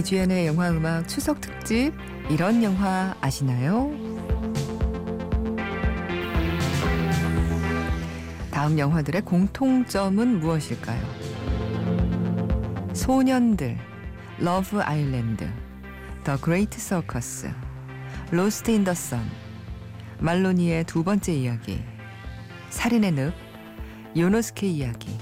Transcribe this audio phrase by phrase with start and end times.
[0.00, 1.92] 이주연의 영화음악 추석 특집
[2.30, 3.90] 이런 영화 아시나요?
[8.50, 11.02] 다음 영화들의 공통점은 무엇일까요?
[12.94, 13.76] 소년들,
[14.38, 15.46] Love Island,
[16.24, 17.50] The Great Circus,
[18.30, 19.20] Lost in the Sun,
[20.18, 21.82] 말로니의 두 번째 이야기,
[22.70, 23.34] 살인의 늪,
[24.16, 25.18] 요노스케 이야기,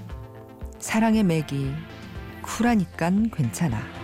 [0.78, 1.74] 사랑의 맥이
[2.42, 3.97] 쿨하니깐 괜찮아.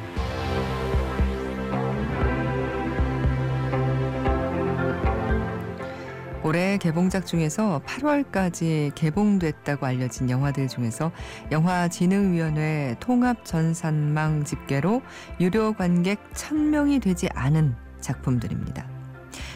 [6.44, 11.10] 올해 개봉작 중에서 8월까지 개봉됐다고 알려진 영화들 중에서
[11.50, 15.00] 영화진흥위원회 통합전산망 집계로
[15.40, 18.86] 유료 관객 1000명이 되지 않은 작품들입니다.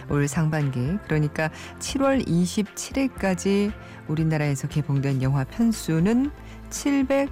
[0.08, 3.70] 올 상반기 그러니까 7월 27일까지
[4.06, 6.30] 우리나라에서 개봉된 영화 편수는
[6.70, 7.28] 737편.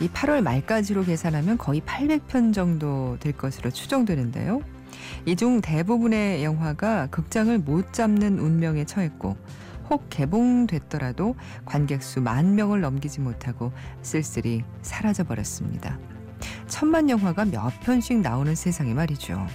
[0.00, 4.62] 이 8월 말까지로 계산하면 거의 800편 정도 될 것으로 추정되는데요.
[5.26, 9.36] 이 중 대부분의 영화가 극장을 못 잡는 운명에 처했고
[9.90, 15.98] 혹 개봉됐더라도 관객 수 만 명을 넘기지 못하고 쓸쓸히 사라져 버렸습니다.
[16.68, 19.46] 천만 영화가 몇 편씩 나오는 세상이 말이죠.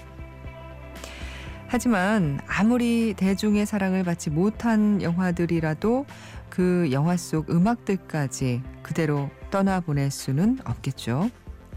[1.67, 6.05] 하지만 아무리 대중의 사랑을 받지 못한 영화들이라도
[6.49, 11.29] 그 영화 속 음악들까지 그대로 떠나보낼 수는 없겠죠.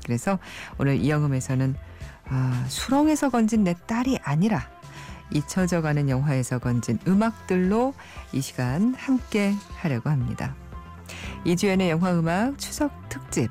[0.05, 0.39] 그래서
[0.79, 1.75] 오늘 이영음에서는
[2.35, 4.67] 아, 수렁에서 건진 내 딸이 아니라
[5.33, 7.93] 잊혀져가는 영화에서 건진 음악들로
[8.33, 10.55] 이 시간 함께 하려고 합니다.
[11.45, 13.51] 이주연의 영화 음악 추석 특집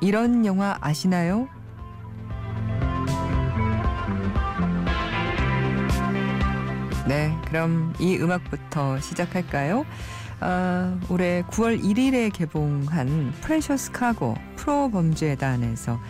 [0.00, 1.48] 이런 영화 아시나요?
[7.06, 9.86] 네, 그럼 이 음악부터 시작할까요?
[10.40, 16.00] 아, 올해 9월 1일에 개봉한 프레셔스 카고 프로 범죄단에서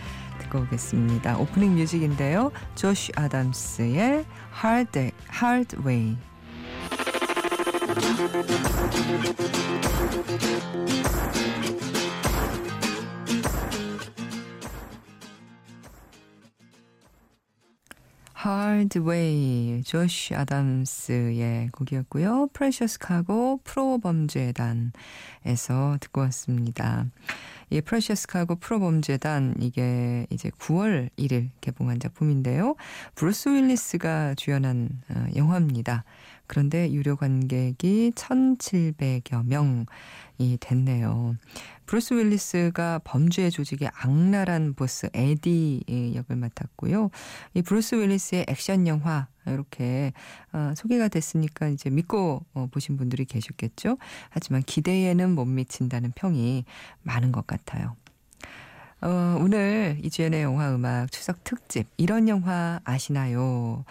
[0.47, 1.37] 듣고 오겠습니다.
[1.37, 2.51] 오프닝 뮤직인데요.
[2.75, 4.25] 조시 아담스의
[4.63, 6.17] Hard, Hard Way.
[18.77, 22.49] Hard Way, 조시 아담스의 곡이었고요.
[22.53, 24.91] Precious Cargo 프로 범죄단에서
[25.99, 27.07] 듣고 왔습니다.
[27.71, 32.75] 이 Precious Cargo 프로 범죄단 이게 이제 9월 1일 개봉한 작품인데요.
[33.15, 36.03] 브루스 윌리스가 주연한 어, 영화입니다.
[36.47, 41.35] 그런데 유료 관객이 1,700여 명이 됐네요.
[41.85, 47.09] 브루스 윌리스가 범죄 조직의 악랄한 보스 에디 역을 맡았고요.
[47.53, 50.11] 이 브루스 윌리스의 액션 영화 이렇게
[50.51, 53.97] 어, 소개가 됐으니까 이제 믿고 어, 보신 분들이 계셨겠죠.
[54.29, 56.65] 하지만 기대에는 못 미친다는 평이
[57.03, 57.95] 많은 것 같아요.
[59.01, 63.85] 어, 오늘 이주연의 영화 음악 추석 특집 이런 영화 아시나요?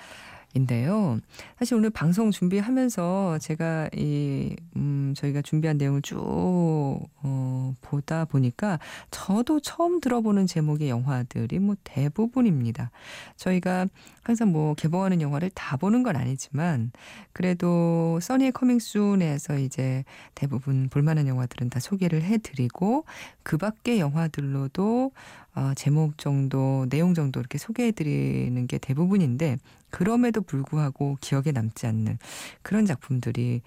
[0.57, 1.21] 인데요.
[1.59, 8.79] 사실 오늘 방송 준비하면서 제가 이, 음, 저희가 준비한 내용을 쭉, 어, 보다 보니까
[9.11, 12.91] 저도 처음 들어보는 제목의 영화들이 뭐 대부분입니다.
[13.37, 13.87] 저희가
[14.23, 16.91] 항상 뭐 개봉하는 영화를 다 보는 건 아니지만
[17.33, 23.05] 그래도 써니의 커밍순에서 이제 대부분 볼만한 영화들은 다 소개를 해드리고
[23.43, 25.13] 그 밖의 영화들로도
[25.55, 29.57] 어, 제목 정도, 내용 정도 이렇게 소개해드리는 게 대부분인데
[29.91, 32.19] 그럼에도 불구하고 기억에 남지 않는
[32.63, 33.63] 그런 작품들이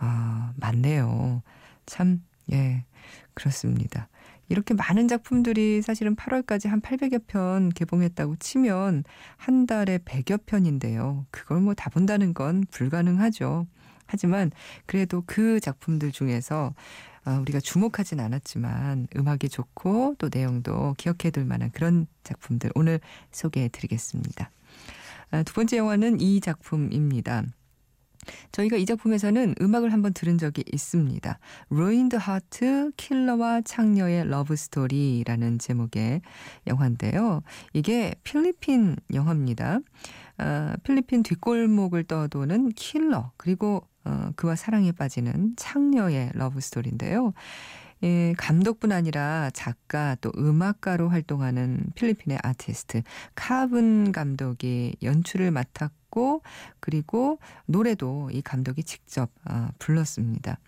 [0.00, 1.42] 어, 많네요.
[1.86, 2.84] 참, 예,
[3.34, 4.08] 그렇습니다.
[4.48, 9.04] 이렇게 많은 작품들이 사실은 8월까지 한 800여 편 개봉했다고 치면
[9.36, 11.26] 한 달에 100여 편인데요.
[11.30, 13.66] 그걸 뭐 다 본다는 건 불가능하죠.
[14.06, 14.50] 하지만
[14.86, 16.74] 그래도 그 작품들 중에서
[17.24, 23.00] 어, 우리가 주목하진 않았지만 음악이 좋고 또 내용도 기억해둘 만한 그런 작품들 오늘
[23.32, 24.50] 소개해 드리겠습니다.
[25.34, 27.42] 아, 두 번째 영화는 이 작품입니다.
[28.52, 31.38] 저희가 이 작품에서는 음악을 한번 들은 적이 있습니다.
[31.72, 36.20] Ruined Heart, 킬러와 창녀의 love story라는 제목의
[36.68, 37.42] 영화인데요.
[37.72, 39.80] 이게 필리핀 영화입니다.
[40.38, 47.32] 어, 필리핀 뒷골목을 떠도는 킬러 그리고 어, 그와 사랑에 빠지는 창녀의 love story인데요.
[48.04, 53.02] 예, 감독뿐 아니라 작가 또 음악가로 활동하는 필리핀의 아티스트
[53.34, 56.42] 카븐 감독이 연출을 맡았고
[56.80, 60.58] 그리고 노래도 이 감독이 직접 어, 불렀습니다.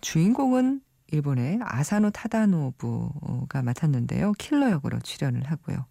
[0.00, 0.80] 주인공은
[1.12, 4.32] 일본의 아사노 타다노부가 맡았는데요.
[4.38, 5.86] 킬러 역으로 출연을 하고요.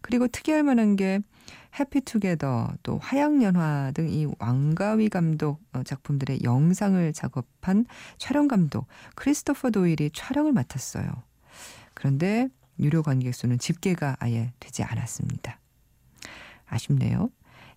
[0.00, 1.20] 그리고 특이할 만한 게
[1.78, 7.86] 해피투게더 또 화양연화 등 이 왕가위 감독 어, 작품들의 영상을 작업한
[8.18, 11.06] 촬영 감독 크리스토퍼 도일이 촬영을 맡았어요.
[11.94, 12.48] 그런데
[12.78, 15.58] 유료 관객 수는 집계가 아예 되지 않았습니다.
[16.66, 17.30] 아쉽네요.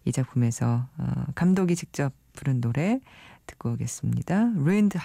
[0.05, 2.99] 이 작품에서 어, 감독이 직접 부른 노래
[3.47, 4.53] 듣고 오겠습니다.
[4.55, 4.97] Ruined.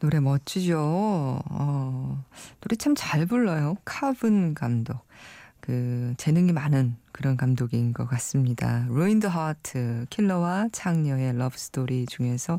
[0.00, 1.42] 노래 멋지죠.
[1.50, 2.24] 어,
[2.60, 3.76] 노래 참 잘 불러요.
[3.84, 5.04] 카븐 감독.
[5.68, 8.86] 그 재능이 많은 그런 감독인 것 같습니다.
[8.88, 12.58] Ruined Heart 킬러와 창녀의 love story 중에서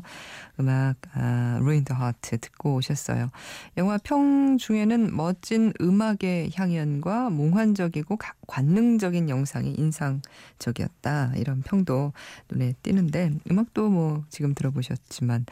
[0.60, 3.30] 음악 아, Ruined Heart 듣고 오셨어요.
[3.78, 8.16] 영화 평 중에는 멋진 음악의 향연과 몽환적이고
[8.46, 11.32] 관능적인 영상이 인상적이었다.
[11.34, 12.12] 이런 평도
[12.48, 15.46] 눈에 띄는데 음악도 뭐 지금 들어보셨지만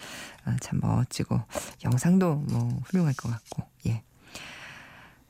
[0.45, 1.41] 아, 참 멋지고
[1.85, 3.68] 영상도 뭐 훌륭할 것 같고 예.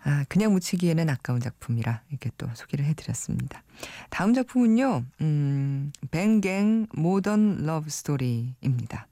[0.08, 3.62] 아, 그냥 묻히기에는 아까운 작품이라 이렇게 또 소개를 해드렸습니다.
[4.08, 9.06] 다음 작품은요, 음, Bang Gang Modern Love Story입니다.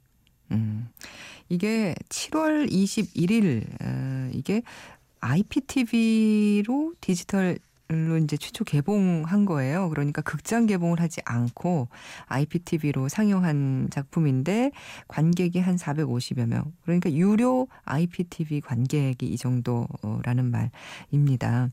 [0.52, 0.88] 음,
[1.50, 4.62] 이게 7월 21일, 어, 이게
[5.20, 7.58] IPTV로 디지털
[7.88, 9.88] 로 이제 최초 개봉한 거예요.
[9.90, 11.88] 그러니까 극장 개봉을 하지 않고
[12.26, 14.72] IPTV로 상영한 작품인데
[15.06, 16.72] 관객이 한 450여 명.
[16.82, 21.70] 그러니까 유료 IPTV 관객이 이 정도라는 말입니다.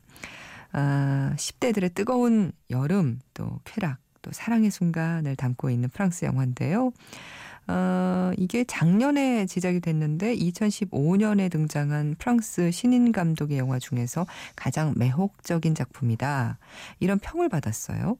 [0.72, 6.92] 아, 10대들의 뜨거운 여름 또 쾌락 또 사랑의 순간을 담고 있는 프랑스 영화인데요.
[7.66, 16.58] 어, 이게 작년에 제작이 됐는데 2015년에 등장한 프랑스 신인 감독의 영화 중에서 가장 매혹적인 작품이다.
[17.00, 18.18] 이런 평을 받았어요.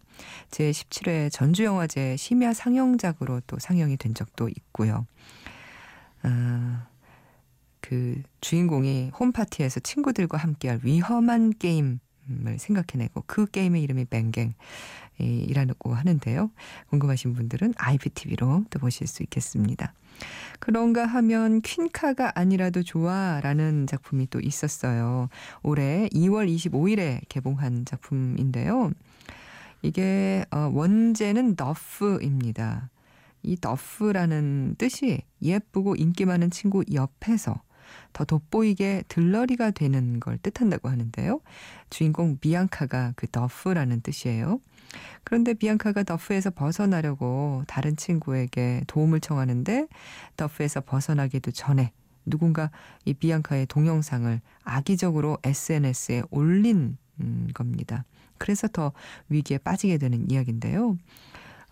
[0.50, 5.06] 제17회 전주영화제 심야 상영작으로 또 상영이 된 적도 있고요.
[6.23, 6.79] 어,
[7.81, 12.00] 그 주인공이 홈파티에서 친구들과 함께할 위험한 게임
[12.47, 14.55] 을 생각해내고 그 게임의 이름이 뱅갱.
[15.19, 16.50] 이라고 하는데요.
[16.90, 19.93] 궁금하신 분들은 IPTV로 또 보실 수 있겠습니다.
[20.61, 25.28] 그런가 하면 퀸카가 아니라도 좋아라는 작품이 또 있었어요.
[25.62, 28.93] 올해 2월 25일에 개봉한 작품인데요.
[29.82, 32.90] 이게 어, 원제는 너프입니다.
[33.43, 37.61] 이 너프라는 뜻이 예쁘고 인기 많은 친구 옆에서
[38.14, 41.40] 더 돋보이게 들러리가 되는 걸 뜻한다고 하는데요.
[41.90, 44.61] 주인공 비앙카가 그 더프라는 뜻이에요.
[45.25, 49.88] 그런데 비앙카가 더프에서 벗어나려고 다른 친구에게 도움을 청하는데
[50.37, 51.93] 더프에서 벗어나기도 전에
[52.26, 52.70] 누군가
[53.05, 58.05] 이 비앙카의 동영상을 악의적으로 SNS에 올린 음, 겁니다.
[58.38, 58.93] 그래서 더
[59.29, 60.97] 위기에 빠지게 되는 이야기인데요.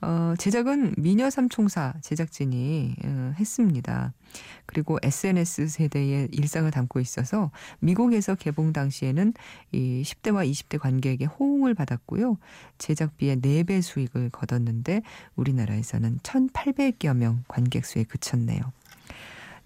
[0.03, 4.13] 어, 제작은 미녀 삼총사 제작진이 어, 했습니다.
[4.67, 9.33] 그리고 SNS 세대의 일상을 담고 있어서 미국에서 개봉 당시에는
[9.71, 12.37] 이 10대와 20대 관객에게 호응을 받았고요.
[12.79, 15.03] 제작비의 4배 수익을 거뒀는데
[15.37, 18.61] 우리나라에서는 1,800여 명 관객 수에 그쳤네요.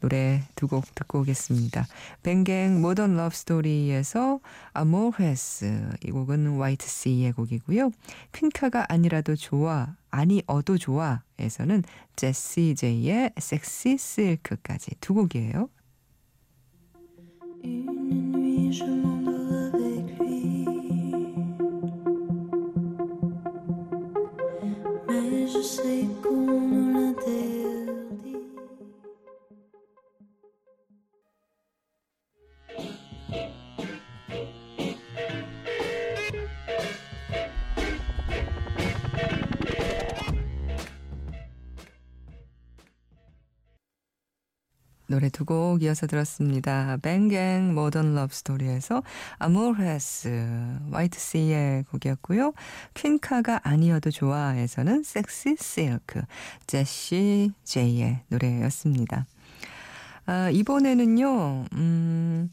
[0.00, 1.86] 노래 두 곡 듣고 오겠습니다.
[2.22, 4.40] Bang Gang Modern Love Story에서
[4.74, 7.90] Amores 이 곡은 White Sea의 곡이고요.
[8.32, 11.84] 퀸카가 아니라도 좋아 아니어도 좋아에서는
[12.16, 15.68] 제시 제이의 Sexy Silk까지 두 곡이에요.
[45.16, 46.98] 노래 두 곡 이어서 들었습니다.
[47.00, 49.02] Bang Gang Modern Love Story에서
[49.38, 52.52] Amores White Sea의 곡이었고요.
[52.92, 56.20] 퀸카가 아니어도 좋아에서는 Sexy Silk
[56.66, 59.24] 제시 제이의 노래였습니다.
[60.26, 61.64] 아, 이번에는요.
[61.72, 62.50] 음,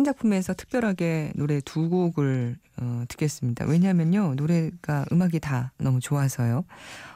[0.00, 3.66] 한 작품에서 특별하게 노래 두 곡을 어, 듣겠습니다.
[3.66, 4.32] 왜냐하면요.
[4.34, 6.64] 노래가 음악이 다 너무 좋아서요.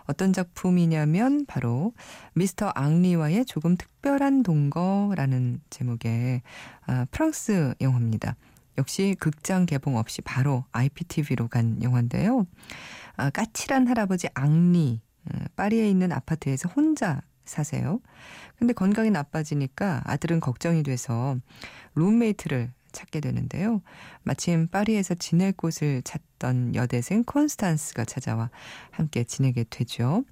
[0.04, 1.94] 어떤 작품이냐면 바로
[2.34, 6.42] 미스터 앙리와의 조금 특별한 동거라는 제목의
[6.86, 8.36] 아, 프랑스 영화입니다.
[8.76, 12.46] 역시 극장 개봉 없이 바로 IPTV로 간 영화인데요.
[13.16, 15.00] 아, 까칠한 할아버지 앙리
[15.32, 18.00] 어, 파리에 있는 아파트에서 혼자 사세요.
[18.58, 21.36] 근데 건강이 나빠지니까 아들은 걱정이 돼서
[21.94, 23.82] 룸메이트를 찾게 되는데요.
[24.22, 28.50] 마침 파리에서 지낼 곳을 찾던 여대생 콘스탄스가 찾아와
[28.90, 30.24] 함께 지내게 되죠.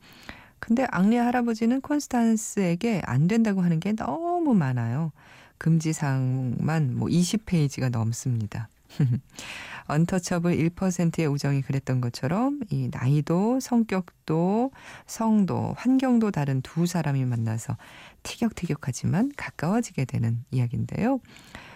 [0.59, 5.11] 근데 앙리 할아버지는 콘스탄스에게 안 된다고 하는 게 너무 많아요.
[5.59, 8.69] 금지사항만 뭐 20페이지가 넘습니다.
[9.87, 14.71] 언터처블 1%의 우정이 그랬던 것처럼 이 나이도 성격도
[15.07, 17.77] 성도 환경도 다른 두 사람이 만나서
[18.23, 21.21] 티격태격하지만 가까워지게 되는 이야기인데요.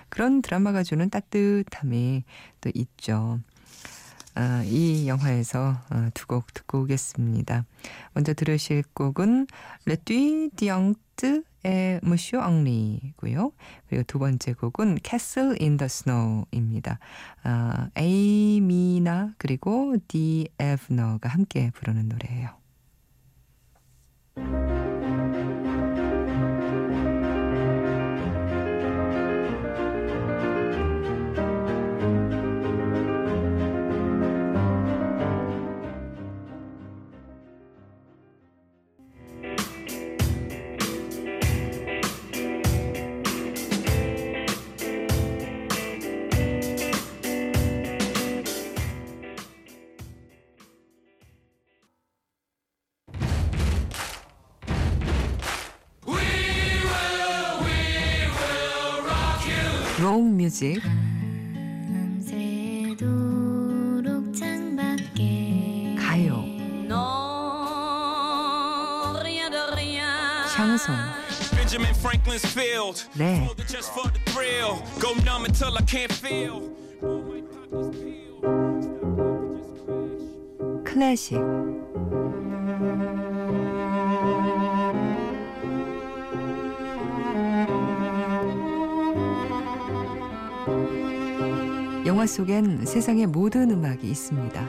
[0.09, 2.25] 그런 드라마가 주는 따뜻함이
[2.61, 3.41] 또 있죠.
[4.35, 7.65] 아, 이 영화에서 어, 두곡 듣고 오겠습니다.
[8.13, 9.47] 먼저 들으실 곡은
[9.87, 13.51] 레뚜이 디앙뜨 의 무쇼 앙리고요.
[13.89, 17.01] 그리고 두 번째 곡은 Castle in the Snow입니다.
[17.43, 22.51] 아, 에이미나 그리고 디 에브너가 함께 부르는 노래예요.
[60.17, 60.81] 록 뮤직
[65.99, 66.43] 가요
[70.57, 70.95] 샹송
[71.55, 73.05] Benjamin Franklin's field.
[73.15, 73.93] 네 just
[92.27, 94.67] 속엔 세상의 모든 음악이 있습니다.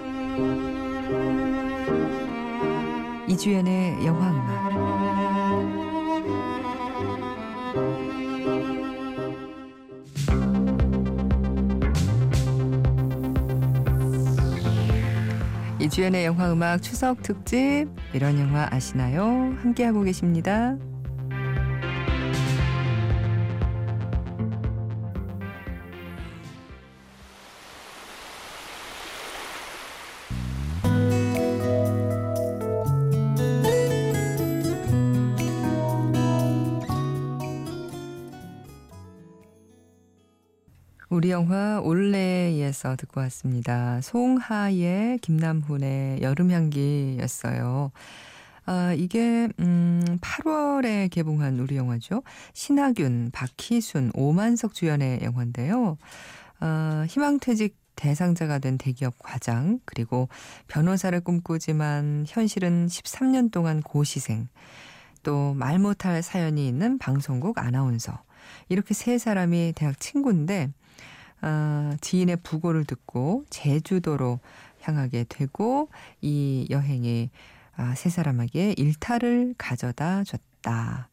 [3.27, 4.67] 이주연의 영화 음악
[15.79, 19.55] 이주연의 영화 음악 추석 특집 이런 영화 아시나요?
[19.61, 20.77] 함께하고 계십니다.
[41.37, 44.01] 영화 올레에서 듣고 왔습니다.
[44.01, 47.91] 송하의 김남훈의 여름향기였어요.
[48.65, 52.23] 아, 이게 음 8월에 개봉한 우리 영화죠.
[52.53, 55.99] 신하균, 박희순, 오만석 주연의 영화인데요.
[56.59, 60.29] 아, 희망퇴직 대상자가 된 대기업 과장 그리고
[60.67, 64.47] 변호사를 꿈꾸지만 현실은 13년 동안 고시생
[65.21, 68.23] 또 말 못할 사연이 있는 방송국 아나운서
[68.69, 70.71] 이렇게 세 사람이 대학 친구인데
[71.41, 74.39] 아, 지인의 부고를 듣고 제주도로
[74.81, 75.89] 향하게 되고
[76.21, 77.29] 이 여행이
[77.75, 81.09] 아, 세 사람에게 일탈을 가져다 줬다.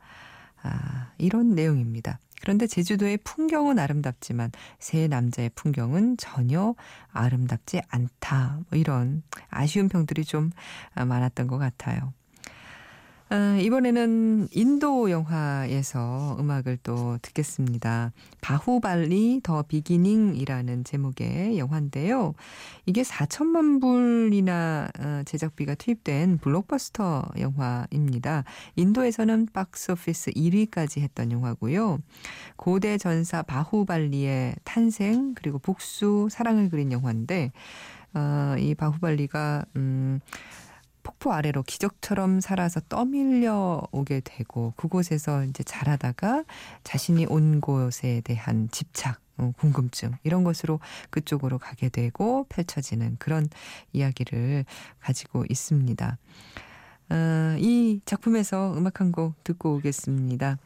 [0.63, 2.19] 아, 이런 내용입니다.
[2.41, 6.75] 그런데 제주도의 풍경은 아름답지만 세 남자의 풍경은 전혀
[7.11, 8.61] 아름답지 않다.
[8.69, 10.51] 뭐 이런 아쉬운 평들이 좀
[10.95, 12.13] 많았던 것 같아요.
[13.35, 18.13] 아, 이번에는 인도 영화에서 음악을 또 듣겠습니다.
[18.41, 22.35] 바후발리 더 비기닝이라는 제목의 영화인데요.
[22.87, 28.45] 이게 4천만 불이나 어, 제작비가 투입된 블록버스터 영화입니다.
[28.77, 31.99] 인도에서는 박스오피스 1위까지 했던 영화고요.
[32.55, 37.51] 고대 전사 바후발리의 탄생 그리고 복수 사랑을 그린 영화인데
[38.15, 40.21] 어, 이 바후발리가 음
[41.05, 46.43] 폭포 아래로 기적처럼 살아서 떠밀려 오게 되고 그곳에서 이제 자라다가
[46.83, 50.81] 자신이 온 곳에 대한 집착 어, 궁금증 이런 것으로
[51.11, 53.49] 그쪽으로 가게 되고 펼쳐지는 그런
[53.93, 54.65] 이야기를
[55.01, 56.19] 가지고 있습니다.
[57.11, 60.59] 어, 이 작품에서 음악 한 곡 듣고 오겠습니다.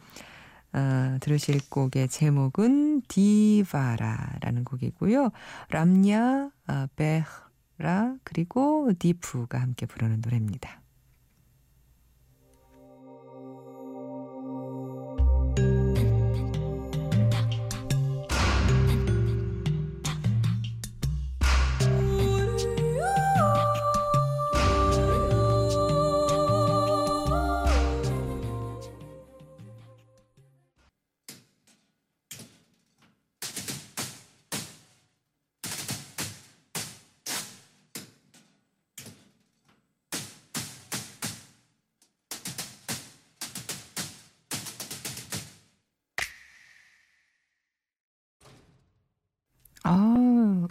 [0.75, 5.31] 어, 들으실 곡의 제목은 디바라라는 곡이고요.
[5.71, 7.48] 람냐 어, 베흐
[7.79, 10.83] 라 그리고 디프가 함께 부르는 노래입니다.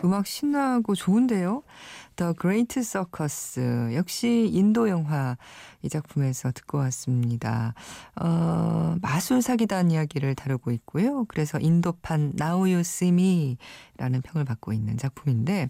[0.03, 1.63] 음악 신나고 좋은데요.
[2.15, 5.37] The Great Circus 역시 인도 영화
[5.83, 7.73] 이 작품에서 듣고 왔습니다.
[8.15, 11.25] 어, 마술 사기단 이야기를 다루고 있고요.
[11.25, 13.09] 그래서 인도판 See
[13.97, 15.69] Me라는 평을 받고 있는 작품인데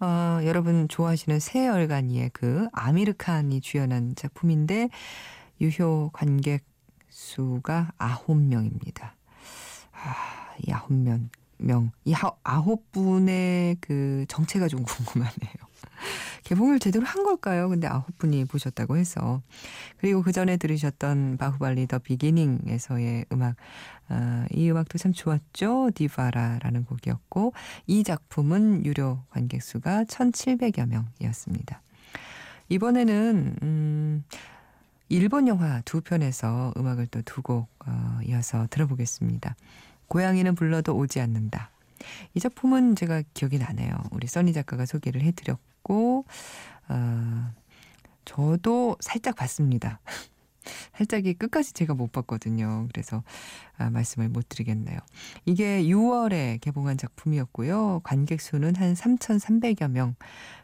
[0.00, 4.88] 어, 여러분 좋아하시는 새얼간이의 그 아미르 칸이 주연한 작품인데
[5.60, 6.64] 유효 관객
[7.08, 9.14] 수가 아홉 명입니다.
[9.92, 11.30] 아, 이 아홉 명,
[11.64, 15.54] 명, 이 아홉 분의 그 정체가 좀 궁금하네요.
[16.44, 17.68] 개봉을 제대로 한 걸까요?
[17.68, 19.40] 근데 아홉 분이 보셨다고 해서.
[19.96, 23.56] 그리고 그 전에 들으셨던 바후발리 더 비기닝에서의 음악,
[24.08, 25.90] 아, 이 음악도 참 좋았죠.
[25.94, 27.54] 디바라라는 곡이었고,
[27.86, 31.80] 이 작품은 유료 관객 수가 1,700여 명이었습니다.
[32.68, 34.24] 이번에는, 음,
[35.08, 39.54] 일본 영화 두 편에서 음악을 또 두곡 어, 이어서 들어보겠습니다.
[40.08, 41.70] 고양이는 불러도 오지 않는다.
[42.34, 43.96] 이 작품은 제가 기억이 나네요.
[44.10, 46.24] 우리 써니 작가가 소개를 해드렸고,
[46.88, 47.52] 어,
[48.24, 50.00] 저도 살짝 봤습니다.
[50.96, 52.88] 살짝이 끝까지 제가 못 봤거든요.
[52.92, 53.22] 그래서
[53.76, 54.98] 아, 말씀을 못 드리겠네요.
[55.44, 58.00] 이게 6월에 개봉한 작품이었고요.
[58.04, 60.14] 관객 수는 한 3,300여 명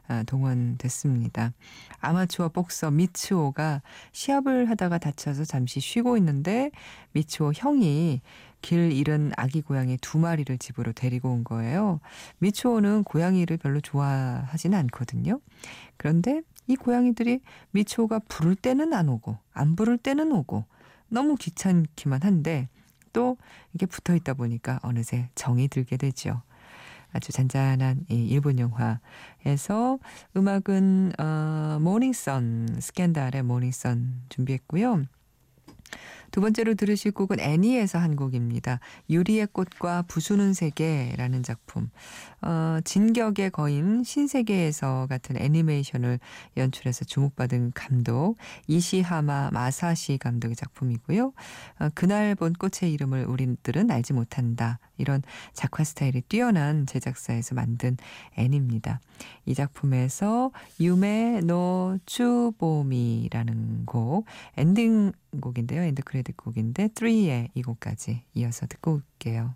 [0.08, 1.52] 아, 동원됐습니다.
[2.00, 3.82] 아마추어 복서 미츠오가
[4.12, 6.70] 시합을 하다가 다쳐서 잠시 쉬고 있는데
[7.12, 8.20] 미츠오 형이
[8.62, 12.00] 길 잃은 아기 고양이 두 마리를 집으로 데리고 온 거예요.
[12.38, 15.40] 미츠오는 고양이를 별로 좋아하지는 않거든요.
[15.96, 17.40] 그런데 이 고양이들이
[17.72, 20.64] 미초가 부를 때는 안 오고 안 부를 때는 오고
[21.08, 22.68] 너무 귀찮기만 한데
[23.12, 23.36] 또
[23.74, 26.42] 이게 붙어 있다 보니까 어느새 정이 들게 되죠.
[27.12, 29.98] 아주 잔잔한 이 일본 영화에서
[30.36, 35.02] 음악은 어 모닝선 스캔달의 모닝선 준비했고요.
[36.30, 38.80] 두 번째로 들으실 곡은 애니에서 한 곡입니다.
[39.08, 41.90] 유리의 꽃과 부수는 세계라는 작품.
[42.42, 46.20] 어, 진격의 거인 신세계에서 같은 애니메이션을
[46.56, 48.36] 연출해서 주목받은 감독
[48.68, 51.32] 이시하마 마사시 감독의 작품이고요.
[51.80, 54.78] 어, 그날 본 꽃의 이름을 우리들은 알지 못한다.
[54.98, 55.22] 이런
[55.52, 57.96] 작화 스타일이 뛰어난 제작사에서 만든
[58.36, 59.00] 애니입니다.
[59.46, 64.26] 이 작품에서 夢のつぼみ라는 곡
[64.56, 65.82] 엔딩 곡인데요.
[65.82, 69.54] end credit 곡인데 3의 이 곡까지 이어서 듣고 올게요.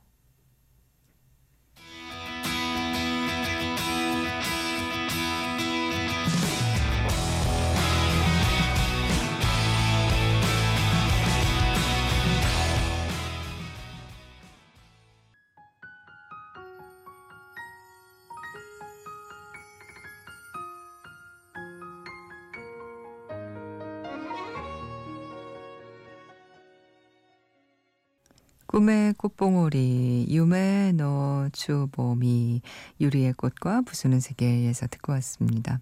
[28.74, 32.60] 꿈의 꽃봉오리, 유메 너 추보미,
[33.00, 35.78] 유리의 꽃과 부수는 세계에서 듣고 왔습니다.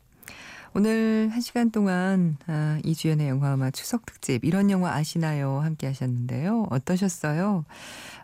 [0.74, 5.60] 오늘 한 시간 동안 아, 이주연의 영화음악 추석 특집 이런 영화 아시나요?
[5.60, 6.66] 함께 하셨는데요.
[6.68, 7.64] 어떠셨어요?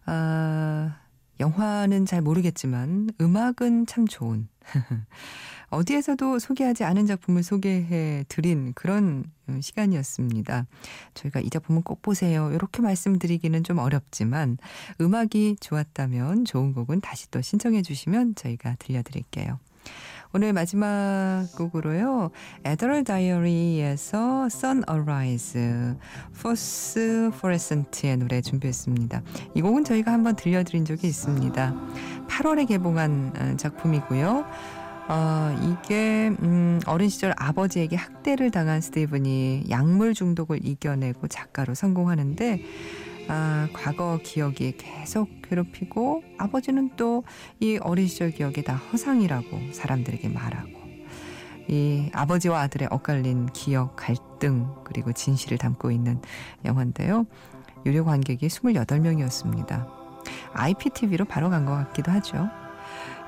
[0.05, 0.99] 아,
[1.41, 4.49] 영화는 잘 모르겠지만 음악은 참 좋은
[5.71, 10.67] 어디에서도 소개하지 않은 작품을 소개해 드린 그런 음, 시간이었습니다.
[11.15, 12.51] 저희가 이 작품은 꼭 보세요.
[12.53, 14.59] 이렇게 말씀드리기는 좀 어렵지만
[15.01, 19.59] 음악이 좋았다면 좋은 곡은 다시 또 신청해 주시면 저희가 들려드릴게요.
[20.35, 22.31] 오늘 마지막 곡으로요.
[22.65, 25.95] 에더럴 다이어리에서 Sun Arise,
[26.43, 29.23] 포스 포레센트의 노래 준비했습니다.
[29.55, 31.75] 이 곡은 저희가 한번 들려드린 적이 있습니다.
[32.29, 34.45] 8월에 개봉한 어, 작품이고요.
[35.09, 42.63] 어, 이게 음, 어린 시절 아버지에게 학대를 당한 스티븐이 약물 중독을 이겨내고 작가로 성공하는데
[43.29, 47.23] 아, 과거 기억이 계속 괴롭히고 아버지는 또
[47.61, 50.71] 이 어린 시절 기억이 다 허상이라고 사람들에게 말하고
[51.69, 56.21] 이 아버지와 아들의 엇갈린 기억, 갈등 그리고 진실을 담고 있는
[56.65, 57.27] 영화인데요.
[57.87, 59.87] 유료 관객이 28명이었습니다.
[60.53, 62.49] IPTV로 바로 간 것 같기도 하죠.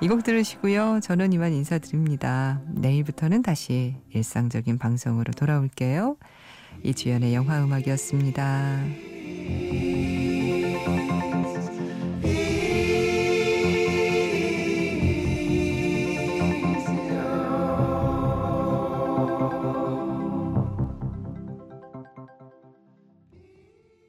[0.00, 1.00] 이 곡 들으시고요.
[1.02, 2.60] 저는 이만 인사드립니다.
[2.74, 6.16] 내일부터는 다시 일상적인 방송으로 돌아올게요.
[6.82, 8.78] 이주연의 영화 음악이었습니다.